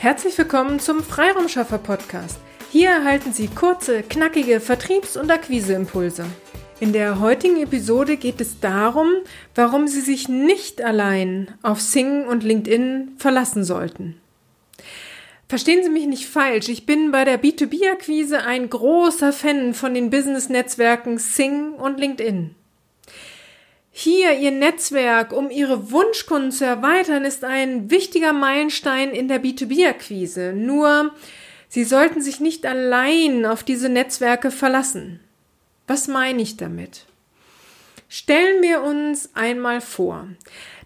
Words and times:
Herzlich 0.00 0.38
willkommen 0.38 0.80
zum 0.80 1.02
Freiraumschaffer 1.02 1.76
Podcast. 1.76 2.38
Hier 2.72 2.88
erhalten 2.88 3.34
Sie 3.34 3.48
kurze, 3.48 4.02
knackige 4.02 4.58
Vertriebs- 4.58 5.18
und 5.18 5.30
Akquiseimpulse. 5.30 6.24
In 6.80 6.94
der 6.94 7.20
heutigen 7.20 7.58
Episode 7.62 8.16
geht 8.16 8.40
es 8.40 8.60
darum, 8.60 9.08
warum 9.54 9.88
Sie 9.88 10.00
sich 10.00 10.26
nicht 10.26 10.80
allein 10.80 11.52
auf 11.60 11.82
Sing 11.82 12.26
und 12.26 12.42
LinkedIn 12.42 13.16
verlassen 13.18 13.62
sollten. 13.62 14.18
Verstehen 15.50 15.84
Sie 15.84 15.90
mich 15.90 16.06
nicht 16.06 16.26
falsch, 16.26 16.70
ich 16.70 16.86
bin 16.86 17.12
bei 17.12 17.26
der 17.26 17.38
B2B-Akquise 17.38 18.42
ein 18.42 18.70
großer 18.70 19.34
Fan 19.34 19.74
von 19.74 19.92
den 19.92 20.08
Business-Netzwerken 20.08 21.18
Sing 21.18 21.72
und 21.74 22.00
LinkedIn. 22.00 22.54
Hier 23.92 24.38
Ihr 24.38 24.52
Netzwerk, 24.52 25.32
um 25.32 25.50
Ihre 25.50 25.90
Wunschkunden 25.90 26.52
zu 26.52 26.64
erweitern, 26.64 27.24
ist 27.24 27.44
ein 27.44 27.90
wichtiger 27.90 28.32
Meilenstein 28.32 29.10
in 29.10 29.28
der 29.28 29.42
B2B-Akquise. 29.42 30.52
Nur, 30.52 31.12
Sie 31.68 31.84
sollten 31.84 32.20
sich 32.20 32.40
nicht 32.40 32.66
allein 32.66 33.44
auf 33.46 33.62
diese 33.62 33.88
Netzwerke 33.88 34.50
verlassen. 34.50 35.20
Was 35.86 36.08
meine 36.08 36.40
ich 36.40 36.56
damit? 36.56 37.06
Stellen 38.08 38.62
wir 38.62 38.82
uns 38.82 39.30
einmal 39.34 39.80
vor, 39.80 40.28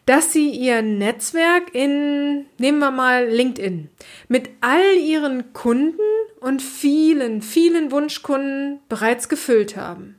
dass 0.06 0.32
Sie 0.32 0.50
Ihr 0.50 0.82
Netzwerk 0.82 1.74
in, 1.74 2.46
nehmen 2.58 2.78
wir 2.78 2.90
mal 2.90 3.26
LinkedIn, 3.26 3.88
mit 4.28 4.50
all 4.60 4.94
Ihren 4.96 5.52
Kunden 5.52 6.00
und 6.40 6.60
vielen, 6.60 7.40
vielen 7.42 7.90
Wunschkunden 7.90 8.80
bereits 8.88 9.28
gefüllt 9.28 9.76
haben. 9.76 10.18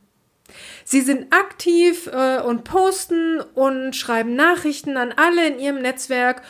Sie 0.88 1.02
sind 1.02 1.34
aktiv 1.34 2.07
äh, 2.13 2.39
und 2.41 2.63
posten 2.63 3.41
und 3.55 3.95
schreiben 3.95 4.35
Nachrichten 4.35 4.98
an 4.98 5.11
alle 5.11 5.48
in 5.48 5.59
ihrem 5.59 5.81
Netzwerk. 5.81 6.44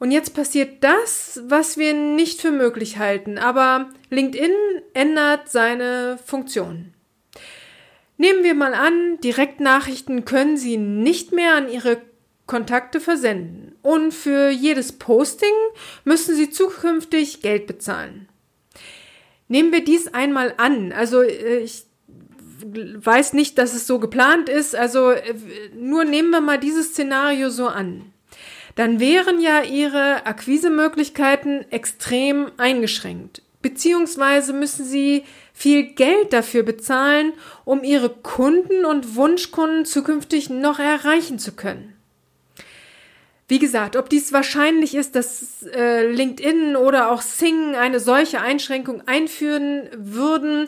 Und 0.00 0.10
jetzt 0.10 0.34
passiert 0.34 0.82
das, 0.82 1.40
was 1.46 1.78
wir 1.78 1.94
nicht 1.94 2.40
für 2.40 2.50
möglich 2.50 2.98
halten. 2.98 3.38
Aber 3.38 3.90
LinkedIn 4.10 4.52
ändert 4.92 5.48
seine 5.50 6.18
Funktion. 6.26 6.92
Nehmen 8.16 8.42
wir 8.42 8.54
mal 8.54 8.74
an, 8.74 9.20
Direktnachrichten 9.20 10.24
können 10.24 10.56
Sie 10.56 10.76
nicht 10.76 11.30
mehr 11.30 11.54
an 11.54 11.70
Ihre 11.70 12.02
Kontakte 12.46 12.98
versenden. 12.98 13.76
Und 13.82 14.12
für 14.12 14.50
jedes 14.50 14.92
Posting 14.92 15.54
müssen 16.02 16.34
Sie 16.34 16.50
zukünftig 16.50 17.40
Geld 17.40 17.68
bezahlen. 17.68 18.28
Nehmen 19.46 19.72
wir 19.72 19.84
dies 19.84 20.12
einmal 20.12 20.54
an. 20.56 20.92
Also 20.92 21.22
äh, 21.22 21.58
ich 21.58 21.84
weiß 22.62 23.32
nicht, 23.32 23.58
dass 23.58 23.74
es 23.74 23.86
so 23.86 23.98
geplant 23.98 24.48
ist. 24.48 24.74
Also 24.74 25.10
äh, 25.10 25.34
nur 25.76 26.04
nehmen 26.04 26.30
wir 26.30 26.40
mal 26.40 26.58
dieses 26.58 26.88
Szenario 26.88 27.50
so 27.50 27.68
an. 27.68 28.02
Dann 28.76 28.98
wären 28.98 29.40
ja 29.40 29.62
ihre 29.62 30.26
Akquisemöglichkeiten 30.26 31.70
extrem 31.70 32.50
eingeschränkt. 32.56 33.42
Beziehungsweise 33.62 34.52
müssen 34.52 34.84
sie 34.84 35.24
viel 35.54 35.94
Geld 35.94 36.32
dafür 36.32 36.64
bezahlen, 36.64 37.32
um 37.64 37.84
ihre 37.84 38.10
Kunden 38.10 38.84
und 38.84 39.14
Wunschkunden 39.14 39.84
zukünftig 39.84 40.50
noch 40.50 40.80
erreichen 40.80 41.38
zu 41.38 41.52
können. 41.52 41.94
Wie 43.46 43.58
gesagt, 43.58 43.96
ob 43.96 44.08
dies 44.08 44.32
wahrscheinlich 44.32 44.94
ist, 44.94 45.14
dass 45.14 45.62
äh, 45.74 46.06
LinkedIn 46.10 46.76
oder 46.76 47.10
auch 47.10 47.20
Sing 47.22 47.74
eine 47.74 48.00
solche 48.00 48.40
Einschränkung 48.40 49.02
einführen 49.06 49.88
würden, 49.96 50.66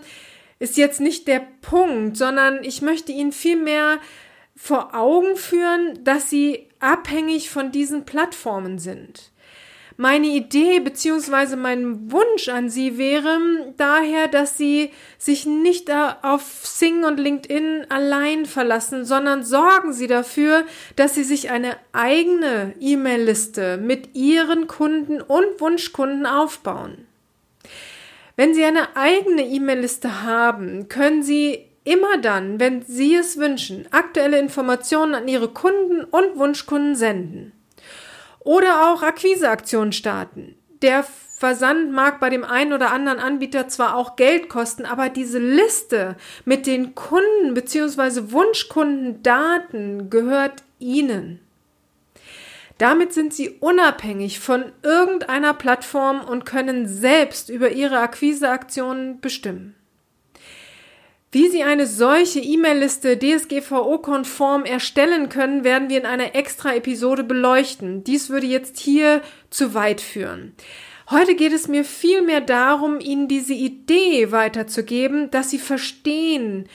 ist 0.59 0.77
jetzt 0.77 1.01
nicht 1.01 1.29
der 1.29 1.43
Punkt, 1.61 2.17
sondern 2.17 2.65
ich 2.65 2.83
möchte 2.83 3.13
Ihnen 3.13 3.33
vielmehr 3.33 3.99
vor 4.55 4.95
Augen 4.95 5.37
führen, 5.37 6.03
dass 6.03 6.31
Sie 6.31 6.69
abhängig 6.81 7.51
von 7.51 7.73
diesen 7.73 8.05
Plattformen 8.05 8.79
sind. 8.79 9.33
Meine 9.99 10.27
Idee 10.27 10.81
bzw. 10.81 11.57
mein 11.57 12.13
Wunsch 12.13 12.51
an 12.51 12.69
Sie 12.69 12.99
wäre 12.99 13.39
daher, 13.79 14.29
dass 14.29 14.59
Sie 14.59 14.91
sich 15.17 15.47
nicht 15.47 15.91
auf 15.91 16.43
Sing 16.65 17.05
und 17.05 17.19
LinkedIn 17.19 17.87
allein 17.89 18.45
verlassen, 18.45 19.07
sondern 19.07 19.43
sorgen 19.43 19.95
Sie 19.95 20.07
dafür, 20.07 20.65
dass 20.97 21.15
Sie 21.15 21.25
sich 21.25 21.51
eine 21.51 21.77
eigene 21.93 22.75
E-Mail-Liste 22.79 23.79
mit 23.79 24.15
Ihren 24.15 24.67
Kunden 24.67 25.23
und 25.23 25.61
Wunschkunden 25.61 26.27
aufbauen. 26.27 27.06
Wenn 28.37 28.53
Sie 28.53 28.65
eine 28.65 28.97
eigene 28.97 29.47
E-Mail-Liste 29.47 30.23
haben, 30.23 30.89
können 30.89 31.23
Sie 31.23 31.67
immer 31.85 32.19
dann, 32.19 32.61
wenn 32.61 32.83
Sie 32.83 33.15
es 33.15 33.39
wünschen, 33.39 33.87
aktuelle 33.93 34.39
Informationen 34.39 35.15
an 35.15 35.27
Ihre 35.29 35.49
Kunden 35.49 36.05
und 36.05 36.37
Wunschkunden 36.37 36.97
senden. 36.97 37.53
Oder 38.41 38.93
auch 38.93 39.03
Akquiseaktionen 39.03 39.93
starten. 39.93 40.55
Der 40.83 41.05
Versand 41.39 41.93
mag 41.93 42.21
bei 42.21 42.29
dem 42.29 42.45
einen 42.45 42.73
oder 42.73 42.93
anderen 42.93 43.19
Anbieter 43.19 43.69
zwar 43.69 43.97
auch 43.97 44.17
Geld 44.17 44.49
kosten, 44.49 44.85
aber 44.85 45.09
diese 45.09 45.39
Liste 45.39 46.17
mit 46.45 46.67
den 46.67 46.95
Kunden 46.95 47.55
bzw. 47.55 48.33
Wunschkundendaten 48.33 50.11
gehört 50.11 50.63
Ihnen. 50.79 51.46
Damit 52.79 53.15
sind 53.15 53.33
sie 53.33 53.51
unabhängig 53.61 54.41
von 54.41 54.73
irgendeiner 54.83 55.55
Plattform 55.55 56.21
und 56.21 56.45
können 56.45 56.87
selbst 56.87 57.49
über 57.49 57.71
ihre 57.71 58.01
Akquiseaktionen 58.01 59.21
bestimmen. 59.21 59.75
Wie 61.33 61.49
Sie 61.49 61.63
eine 61.65 61.87
solche 61.87 62.39
E-Mail-Liste 62.41 63.19
DSGVO-konform 63.19 64.65
erstellen 64.65 65.29
können, 65.29 65.65
werden 65.65 65.91
wir 65.91 65.99
in 65.99 66.07
einer 66.07 66.35
extra 66.35 66.75
Episode 66.75 67.25
beleuchten. 67.25 68.05
Dies 68.05 68.31
würde 68.31 68.47
jetzt 68.47 68.79
hier 68.79 69.21
zu 69.51 69.75
weit 69.75 70.01
führen. 70.01 70.55
Heute 71.11 71.35
geht 71.35 71.53
es 71.53 71.69
mir 71.69 71.85
vielmehr 71.85 72.41
darum, 72.41 73.01
Ihnen 73.01 73.29
diese 73.29 73.55
Idee 73.55 74.33
weiterzugeben, 74.33 75.31
dass 75.31 75.51
Sie 75.51 75.59
verstehen, 75.59 76.69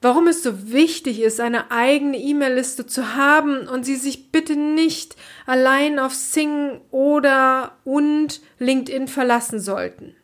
warum 0.00 0.28
es 0.28 0.42
so 0.42 0.70
wichtig 0.72 1.20
ist, 1.20 1.40
eine 1.40 1.70
eigene 1.70 2.18
E-Mail-Liste 2.18 2.86
zu 2.86 3.16
haben 3.16 3.66
und 3.66 3.84
Sie 3.84 3.96
sich 3.96 4.30
bitte 4.30 4.56
nicht 4.56 5.16
allein 5.46 5.98
auf 5.98 6.14
Sing 6.14 6.80
oder 6.90 7.72
und 7.84 8.40
LinkedIn 8.58 9.08
verlassen 9.08 9.60
sollten. 9.60 10.14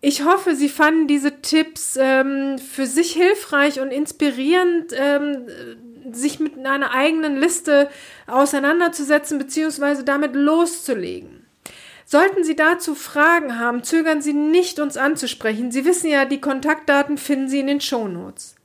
Ich 0.00 0.24
hoffe, 0.24 0.54
Sie 0.54 0.68
fanden 0.68 1.06
diese 1.06 1.42
Tipps 1.42 1.96
ähm, 2.00 2.58
für 2.58 2.86
sich 2.86 3.12
hilfreich 3.12 3.80
und 3.80 3.90
inspirierend, 3.90 4.94
ähm, 4.96 5.46
sich 6.10 6.40
mit 6.40 6.58
einer 6.58 6.92
eigenen 6.92 7.36
Liste 7.36 7.90
auseinanderzusetzen 8.26 9.38
bzw. 9.38 10.02
damit 10.02 10.34
loszulegen. 10.34 11.39
Sollten 12.12 12.42
Sie 12.42 12.56
dazu 12.56 12.96
Fragen 12.96 13.60
haben, 13.60 13.84
zögern 13.84 14.20
Sie 14.20 14.32
nicht, 14.32 14.80
uns 14.80 14.96
anzusprechen. 14.96 15.70
Sie 15.70 15.84
wissen 15.84 16.10
ja, 16.10 16.24
die 16.24 16.40
Kontaktdaten 16.40 17.18
finden 17.18 17.48
Sie 17.48 17.60
in 17.60 17.68
den 17.68 17.80
Shownotes. 17.80 18.56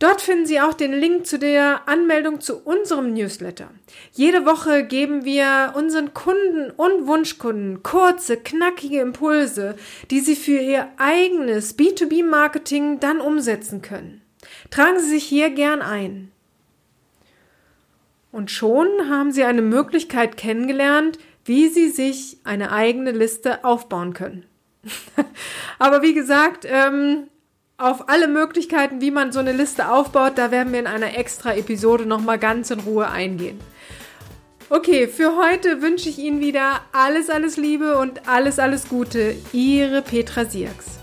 Dort 0.00 0.20
finden 0.20 0.44
Sie 0.44 0.60
auch 0.60 0.74
den 0.74 0.92
Link 0.92 1.24
zu 1.24 1.38
der 1.38 1.88
Anmeldung 1.88 2.40
zu 2.40 2.58
unserem 2.58 3.14
Newsletter. 3.14 3.70
Jede 4.10 4.44
Woche 4.44 4.84
geben 4.84 5.24
wir 5.24 5.74
unseren 5.76 6.14
Kunden 6.14 6.72
und 6.72 7.06
Wunschkunden 7.06 7.84
kurze, 7.84 8.38
knackige 8.38 8.98
Impulse, 9.02 9.76
die 10.10 10.18
Sie 10.18 10.34
für 10.34 10.58
Ihr 10.58 10.88
eigenes 10.96 11.78
B2B-Marketing 11.78 12.98
dann 12.98 13.20
umsetzen 13.20 13.82
können. 13.82 14.20
Tragen 14.72 14.98
Sie 14.98 15.10
sich 15.10 15.22
hier 15.22 15.50
gern 15.50 15.80
ein. 15.80 16.32
Und 18.32 18.50
schon 18.50 18.88
haben 19.08 19.30
Sie 19.30 19.44
eine 19.44 19.62
Möglichkeit 19.62 20.36
kennengelernt, 20.36 21.20
wie 21.44 21.68
Sie 21.68 21.90
sich 21.90 22.38
eine 22.44 22.72
eigene 22.72 23.10
Liste 23.10 23.64
aufbauen 23.64 24.14
können. 24.14 24.46
Aber 25.78 26.02
wie 26.02 26.14
gesagt, 26.14 26.66
ähm, 26.68 27.28
auf 27.76 28.08
alle 28.08 28.28
Möglichkeiten, 28.28 29.00
wie 29.00 29.10
man 29.10 29.32
so 29.32 29.40
eine 29.40 29.52
Liste 29.52 29.90
aufbaut, 29.90 30.32
da 30.36 30.50
werden 30.50 30.72
wir 30.72 30.80
in 30.80 30.86
einer 30.86 31.16
extra 31.16 31.54
Episode 31.54 32.06
nochmal 32.06 32.38
ganz 32.38 32.70
in 32.70 32.80
Ruhe 32.80 33.08
eingehen. 33.10 33.58
Okay, 34.70 35.08
für 35.08 35.36
heute 35.36 35.82
wünsche 35.82 36.08
ich 36.08 36.18
Ihnen 36.18 36.40
wieder 36.40 36.80
alles, 36.92 37.28
alles 37.28 37.56
Liebe 37.56 37.98
und 37.98 38.28
alles, 38.28 38.58
alles 38.58 38.88
Gute. 38.88 39.36
Ihre 39.52 40.00
Petra 40.00 40.46
Sierks. 40.46 40.98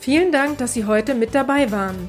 Vielen 0.00 0.30
Dank, 0.30 0.58
dass 0.58 0.74
Sie 0.74 0.84
heute 0.84 1.14
mit 1.14 1.34
dabei 1.34 1.70
waren. 1.72 2.08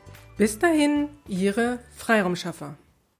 Bis 0.41 0.57
dahin, 0.57 1.09
Ihre 1.27 1.77
Freiraumschaffer. 1.95 2.75